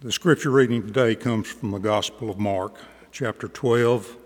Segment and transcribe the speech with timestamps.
[0.00, 2.76] The scripture reading today comes from the Gospel of Mark,
[3.10, 4.16] chapter 12,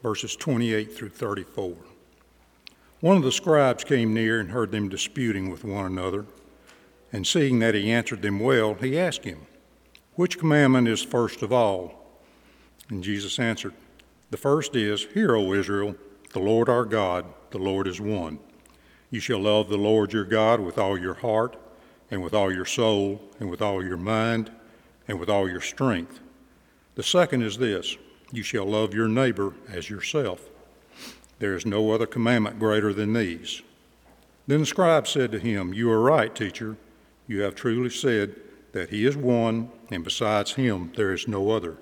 [0.00, 1.74] verses 28 through 34.
[3.00, 6.26] One of the scribes came near and heard them disputing with one another.
[7.12, 9.48] And seeing that he answered them well, he asked him,
[10.14, 12.20] Which commandment is first of all?
[12.88, 13.74] And Jesus answered,
[14.30, 15.96] The first is, Hear, O Israel,
[16.34, 18.38] the Lord our God, the Lord is one.
[19.10, 21.56] You shall love the Lord your God with all your heart,
[22.12, 24.52] and with all your soul, and with all your mind
[25.08, 26.20] and with all your strength.
[26.94, 27.96] The second is this
[28.32, 30.48] you shall love your neighbor as yourself.
[31.38, 33.62] There is no other commandment greater than these.
[34.46, 36.76] Then the scribe said to him, You are right, teacher.
[37.26, 38.36] You have truly said
[38.72, 41.76] that he is one, and besides him there is no other,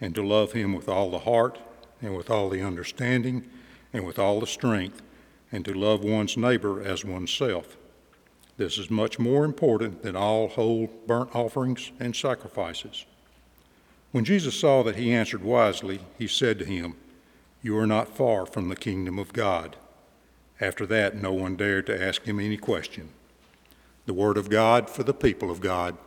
[0.00, 1.58] and to love him with all the heart,
[2.00, 3.44] and with all the understanding,
[3.92, 5.02] and with all the strength,
[5.50, 7.76] and to love one's neighbor as oneself.
[8.56, 13.04] This is much more important than all whole burnt offerings and sacrifices.
[14.12, 16.94] When Jesus saw that he answered wisely, he said to him,
[17.62, 19.76] You are not far from the kingdom of God.
[20.58, 23.10] After that, no one dared to ask him any question.
[24.06, 25.98] The word of God for the people of God.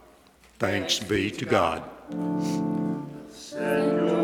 [0.57, 1.83] Thanks, Thanks be to God.
[2.09, 4.18] God.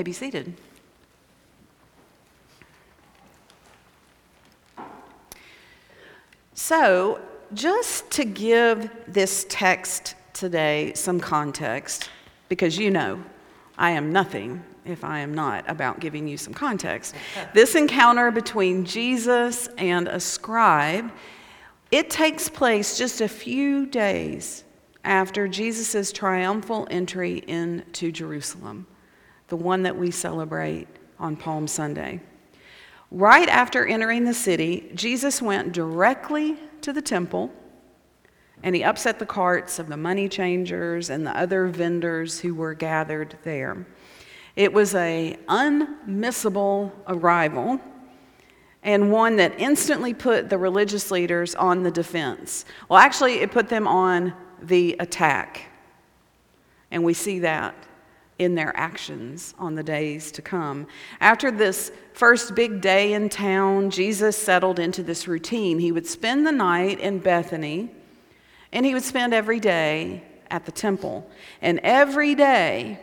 [0.00, 0.54] May be seated.
[6.54, 7.20] So,
[7.52, 12.08] just to give this text today some context,
[12.48, 13.22] because you know
[13.76, 17.14] I am nothing if I am not about giving you some context.
[17.52, 21.12] this encounter between Jesus and a scribe,
[21.90, 24.64] it takes place just a few days
[25.04, 28.86] after Jesus' triumphal entry into Jerusalem
[29.50, 30.88] the one that we celebrate
[31.18, 32.20] on Palm Sunday.
[33.10, 37.52] Right after entering the city, Jesus went directly to the temple
[38.62, 42.74] and he upset the carts of the money changers and the other vendors who were
[42.74, 43.86] gathered there.
[44.54, 47.80] It was a unmissable arrival
[48.82, 52.64] and one that instantly put the religious leaders on the defense.
[52.88, 54.32] Well, actually, it put them on
[54.62, 55.62] the attack.
[56.90, 57.74] And we see that
[58.40, 60.86] in their actions on the days to come.
[61.20, 65.78] After this first big day in town, Jesus settled into this routine.
[65.78, 67.90] He would spend the night in Bethany,
[68.72, 71.30] and he would spend every day at the temple.
[71.60, 72.98] And every day,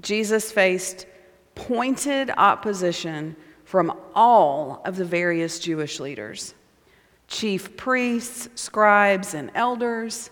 [0.00, 1.06] Jesus faced
[1.54, 6.54] pointed opposition from all of the various Jewish leaders
[7.28, 10.30] chief priests, scribes, and elders,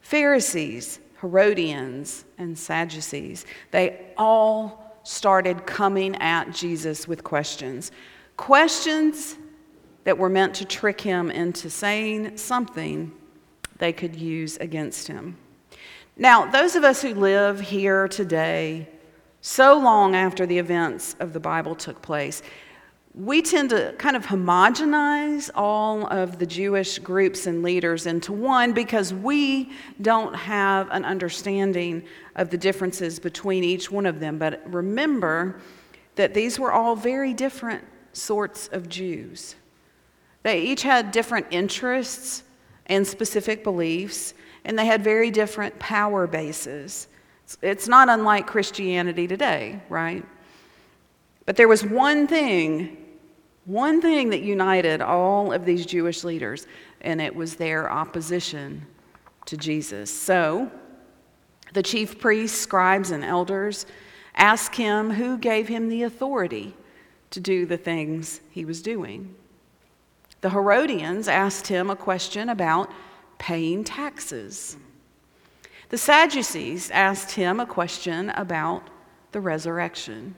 [0.00, 3.46] Pharisees, Herodians, and Sadducees.
[3.70, 7.92] They all started coming at Jesus with questions.
[8.36, 9.36] Questions
[10.04, 13.12] that were meant to trick him into saying something
[13.78, 15.36] they could use against him.
[16.16, 18.88] Now, those of us who live here today,
[19.40, 22.42] so long after the events of the Bible took place,
[23.16, 28.74] we tend to kind of homogenize all of the Jewish groups and leaders into one
[28.74, 29.72] because we
[30.02, 32.04] don't have an understanding
[32.34, 34.36] of the differences between each one of them.
[34.36, 35.58] But remember
[36.16, 37.82] that these were all very different
[38.12, 39.56] sorts of Jews.
[40.42, 42.42] They each had different interests
[42.84, 44.34] and specific beliefs,
[44.66, 47.08] and they had very different power bases.
[47.62, 50.24] It's not unlike Christianity today, right?
[51.46, 53.04] But there was one thing
[53.66, 56.66] one thing that united all of these Jewish leaders,
[57.00, 58.86] and it was their opposition
[59.46, 60.10] to Jesus.
[60.10, 60.70] So,
[61.72, 63.86] the chief priests, scribes, and elders
[64.36, 66.74] asked him who gave him the authority
[67.30, 69.34] to do the things he was doing.
[70.42, 72.90] The Herodians asked him a question about
[73.38, 74.76] paying taxes.
[75.88, 78.88] The Sadducees asked him a question about
[79.32, 80.34] the resurrection.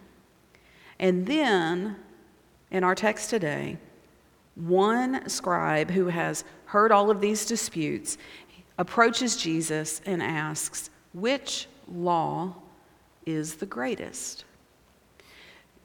[0.99, 1.97] And then
[2.70, 3.79] in our text today,
[4.55, 8.19] one scribe who has heard all of these disputes
[8.76, 12.55] approaches Jesus and asks, Which law
[13.25, 14.44] is the greatest?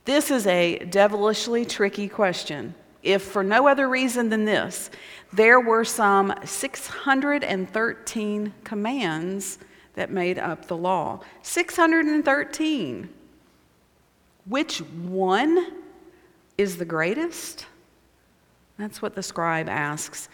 [0.06, 2.76] This is a devilishly tricky question.
[3.04, 4.90] If for no other reason than this,
[5.32, 9.60] there were some 613 commands
[9.94, 11.20] that made up the law.
[11.42, 13.10] 613.
[14.46, 15.83] Which one
[16.58, 17.66] is the greatest?
[18.78, 20.30] That's what the scribe asks.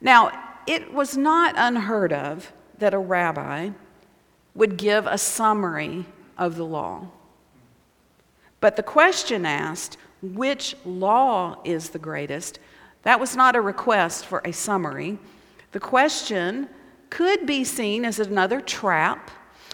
[0.00, 0.32] Now,
[0.66, 3.70] it was not unheard of that a rabbi
[4.54, 6.04] would give a summary
[6.36, 7.08] of the law.
[8.60, 12.58] But the question asked, which law is the greatest?
[13.02, 15.18] That was not a request for a summary.
[15.72, 16.68] The question
[17.10, 19.30] could be seen as another trap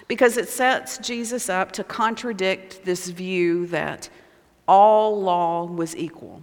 [0.07, 4.11] because it sets Jesus up to contradict this view that
[4.67, 6.43] all law was equal.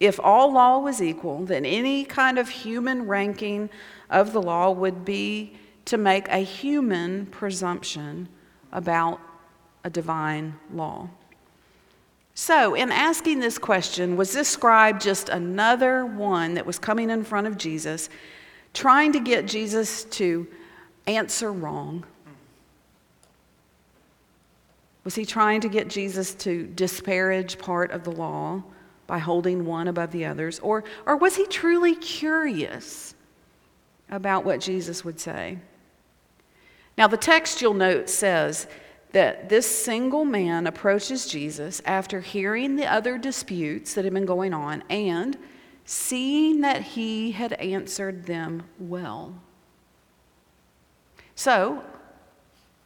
[0.00, 3.68] If all law was equal, then any kind of human ranking
[4.10, 5.56] of the law would be
[5.86, 8.28] to make a human presumption
[8.72, 9.20] about
[9.84, 11.08] a divine law.
[12.34, 17.24] So, in asking this question, was this scribe just another one that was coming in
[17.24, 18.08] front of Jesus,
[18.74, 20.46] trying to get Jesus to
[21.08, 22.04] answer wrong?
[25.08, 28.62] Was he trying to get Jesus to disparage part of the law
[29.06, 30.58] by holding one above the others?
[30.58, 33.14] Or, or was he truly curious
[34.10, 35.56] about what Jesus would say?
[36.98, 38.66] Now, the text you'll note says
[39.12, 44.52] that this single man approaches Jesus after hearing the other disputes that had been going
[44.52, 45.38] on and
[45.86, 49.32] seeing that he had answered them well.
[51.34, 51.82] So,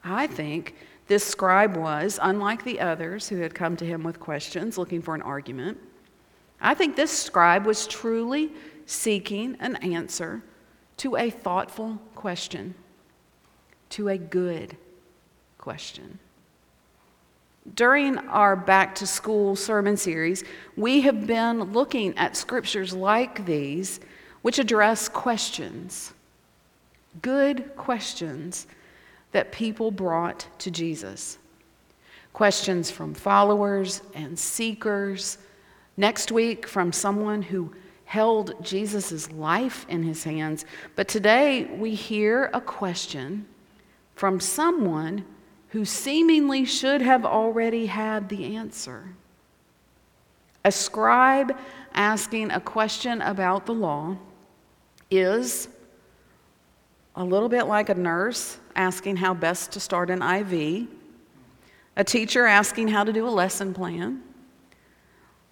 [0.05, 0.75] I think
[1.07, 5.15] this scribe was, unlike the others who had come to him with questions looking for
[5.15, 5.77] an argument,
[6.61, 8.51] I think this scribe was truly
[8.85, 10.41] seeking an answer
[10.97, 12.75] to a thoughtful question,
[13.89, 14.77] to a good
[15.57, 16.19] question.
[17.75, 20.43] During our back to school sermon series,
[20.75, 23.99] we have been looking at scriptures like these,
[24.41, 26.13] which address questions,
[27.21, 28.67] good questions
[29.33, 31.37] that people brought to Jesus.
[32.31, 35.37] Questions from followers and seekers.
[35.97, 37.73] Next week, from someone who
[38.05, 40.65] held Jesus' life in his hands.
[40.95, 43.45] But today, we hear a question
[44.15, 45.25] from someone
[45.69, 49.03] who seemingly should have already had the answer.
[50.65, 51.57] A scribe
[51.93, 54.15] asking a question about the law
[55.09, 55.67] is
[57.15, 60.87] a little bit like a nurse asking how best to start an IV,
[61.95, 64.21] a teacher asking how to do a lesson plan,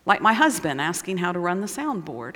[0.06, 2.36] like my husband asking how to run the soundboard.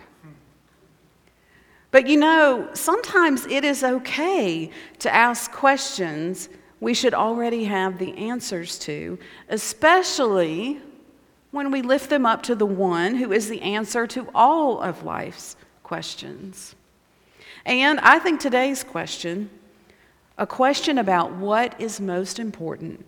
[1.92, 4.70] But you know, sometimes it is okay
[5.00, 6.50] to ask questions
[6.82, 9.18] we should already have the answers to,
[9.50, 10.82] especially
[11.52, 15.04] when we lift them up to the one who is the answer to all of
[15.04, 16.76] life's questions.
[17.66, 19.50] And I think today's question
[20.38, 23.06] a question about what is most important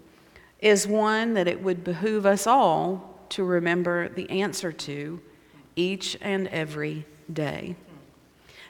[0.59, 5.19] is one that it would behoove us all to remember the answer to
[5.75, 7.75] each and every day.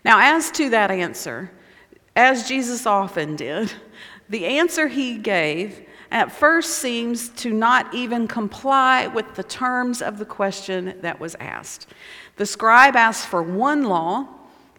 [0.03, 1.51] Now, as to that answer,
[2.15, 3.71] as Jesus often did,
[4.29, 10.17] the answer he gave at first seems to not even comply with the terms of
[10.17, 11.87] the question that was asked.
[12.37, 14.27] The scribe asked for one law,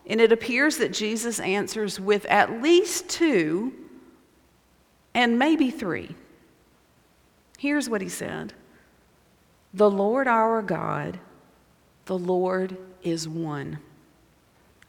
[0.08, 3.74] and it appears that Jesus answers with at least two
[5.14, 6.14] and maybe three.
[7.58, 8.54] Here's what he said
[9.74, 11.18] The Lord our God,
[12.06, 13.78] the Lord is one.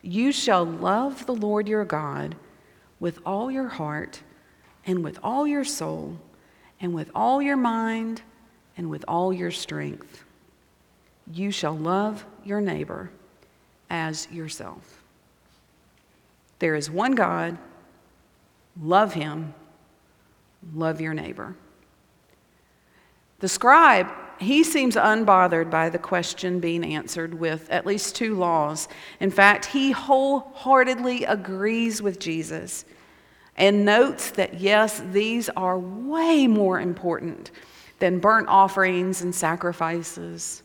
[0.01, 2.35] You shall love the Lord your God
[3.01, 4.21] with all your heart
[4.85, 6.17] and with all your soul
[6.79, 8.21] and with all your mind
[8.77, 10.23] and with all your strength.
[11.33, 13.11] You shall love your neighbor
[13.89, 14.98] as yourself.
[16.59, 17.57] There is one God.
[18.81, 19.53] Love him.
[20.73, 21.55] Love your neighbor.
[23.39, 24.07] The scribe,
[24.39, 28.87] he seems unbothered by the question being answered with at least two laws.
[29.19, 32.85] In fact, he wholeheartedly agrees with Jesus
[33.55, 37.51] and notes that, yes, these are way more important
[37.99, 40.63] than burnt offerings and sacrifices.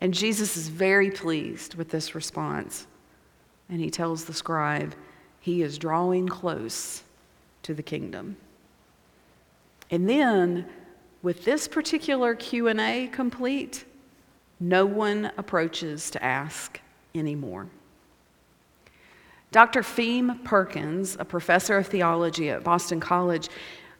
[0.00, 2.86] And Jesus is very pleased with this response
[3.72, 4.94] and he tells the scribe
[5.40, 7.02] he is drawing close
[7.62, 8.36] to the kingdom.
[9.90, 10.66] And then
[11.22, 13.84] with this particular Q&A complete,
[14.60, 16.80] no one approaches to ask
[17.14, 17.66] anymore.
[19.52, 19.80] Dr.
[19.80, 23.48] Pheme Perkins, a professor of theology at Boston College,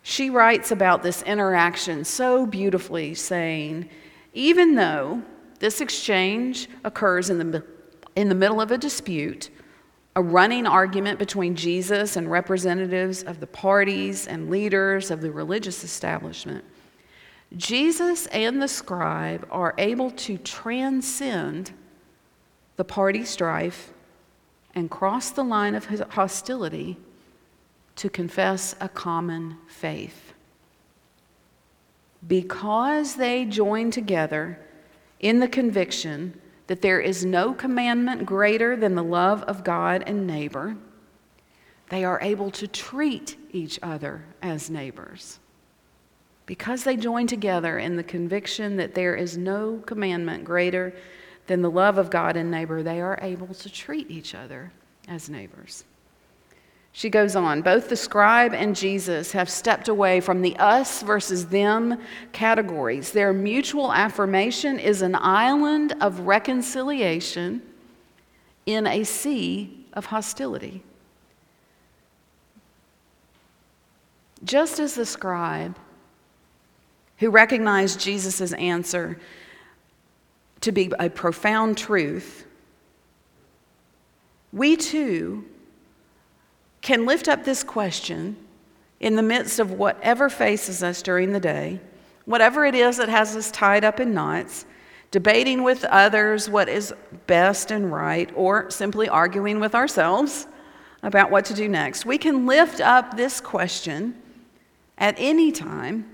[0.03, 3.89] she writes about this interaction so beautifully, saying,
[4.35, 5.23] even though
[5.61, 7.65] this exchange occurs in the,
[8.17, 9.51] in the middle of a dispute,
[10.15, 15.85] a running argument between Jesus and representatives of the parties and leaders of the religious
[15.85, 16.65] establishment,
[17.57, 21.73] Jesus and the scribe are able to transcend
[22.77, 23.93] the party strife,
[24.75, 26.97] and cross the line of hostility
[27.95, 30.33] to confess a common faith.
[32.27, 34.59] Because they join together
[35.21, 36.41] in the conviction
[36.73, 40.75] that there is no commandment greater than the love of God and neighbor,
[41.91, 45.39] they are able to treat each other as neighbors.
[46.47, 50.95] Because they join together in the conviction that there is no commandment greater
[51.47, 54.73] than the love of God and neighbor, they are able to treat each other
[55.09, 55.85] as neighbors.
[56.95, 61.47] She goes on, both the scribe and Jesus have stepped away from the us versus
[61.47, 61.99] them
[62.33, 63.13] categories.
[63.13, 67.63] Their mutual affirmation is an island of reconciliation
[68.67, 70.83] in a sea of hostility.
[74.45, 75.79] Just as the scribe
[77.19, 79.19] who recognized Jesus' answer
[80.61, 82.45] to be a profound truth,
[84.53, 85.47] we too
[86.83, 88.37] can lift up this question
[89.01, 91.81] in the midst of whatever faces us during the day,
[92.25, 94.67] whatever it is that has us tied up in knots,
[95.11, 96.93] debating with others what is
[97.27, 100.47] best and right, or simply arguing with ourselves
[101.03, 102.07] about what to do next.
[102.07, 104.21] We can lift up this question
[104.99, 106.09] at any time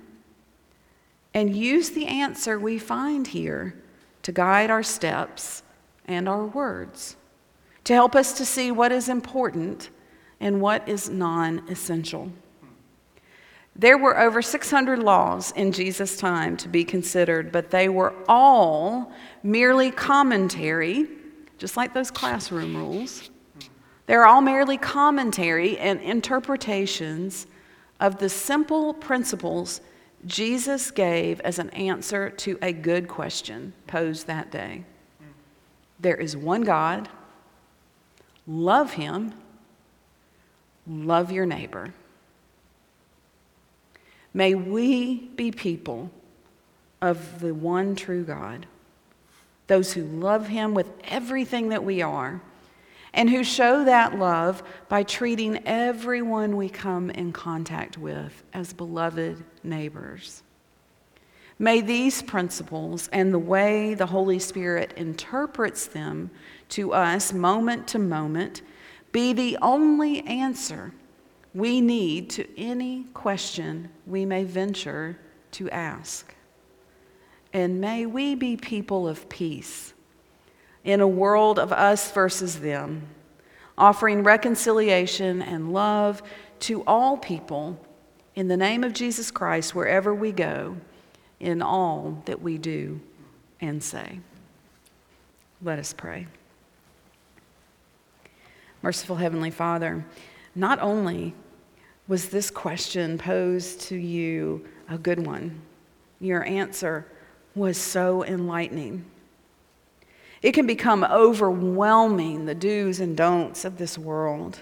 [1.35, 3.75] and use the answer we find here
[4.23, 5.63] to guide our steps
[6.07, 7.17] and our words,
[7.85, 9.91] to help us to see what is important
[10.41, 12.31] and what is non essential.
[13.77, 19.13] There were over 600 laws in Jesus' time to be considered, but they were all
[19.45, 21.07] merely commentary,
[21.59, 23.31] just like those classroom rules.
[24.07, 27.47] They're all merely commentary and interpretations
[28.01, 29.81] of the simple principles
[30.27, 34.85] Jesus gave as an answer to a good question posed that day.
[36.01, 37.09] There is one God,
[38.47, 39.35] love Him,
[40.89, 41.93] love your neighbor.
[44.35, 46.11] May we be people
[47.01, 48.67] of the one true God,
[49.67, 52.41] those who love Him with everything that we are
[53.15, 59.43] and who show that love by treating everyone we come in contact with as beloved
[59.65, 60.43] neighbors.
[61.59, 66.31] May these principles and the way the Holy Spirit interprets them
[66.71, 68.63] to us moment to moment
[69.13, 70.93] be the only answer
[71.55, 75.19] we need to any question we may venture
[75.53, 76.35] to ask.
[77.53, 79.95] And may we be people of peace
[80.85, 83.09] in a world of us versus them,
[83.77, 86.23] offering reconciliation and love
[86.61, 87.79] to all people
[88.35, 90.77] in the name of Jesus Christ wherever we go,
[91.41, 93.01] in all that we do
[93.61, 94.21] and say.
[95.63, 96.27] Let us pray.
[98.83, 100.05] Merciful Heavenly Father,
[100.55, 101.35] not only
[102.07, 105.61] was this question posed to you a good one,
[106.21, 107.07] your answer
[107.55, 109.05] was so enlightening.
[110.43, 114.61] It can become overwhelming, the do's and don'ts of this world.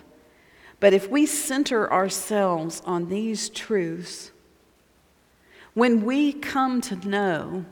[0.81, 4.33] But if we center ourselves on these truths,
[5.75, 7.67] when we come to know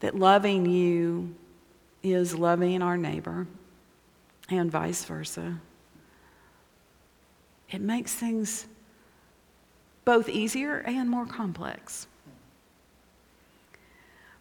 [0.00, 1.34] that loving you
[2.02, 3.46] is loving our neighbor
[4.48, 5.60] and vice versa,
[7.70, 8.66] it makes things
[10.04, 12.06] both easier and more complex.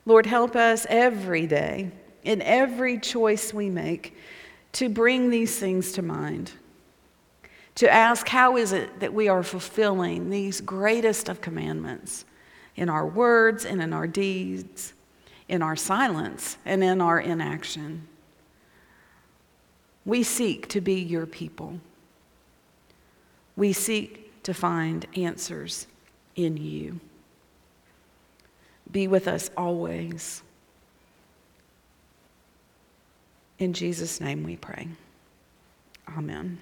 [0.06, 1.92] Lord, help us every day
[2.24, 4.16] in every choice we make
[4.74, 6.52] to bring these things to mind.
[7.76, 12.26] To ask, how is it that we are fulfilling these greatest of commandments
[12.76, 14.94] in our words and in our deeds,
[15.50, 18.08] in our silence and in our inaction?
[20.08, 21.82] We seek to be your people.
[23.58, 25.86] We seek to find answers
[26.38, 27.02] in you.
[28.90, 30.44] Be with us always.
[33.60, 34.88] In Jesus' name we pray.
[36.18, 36.58] Amen.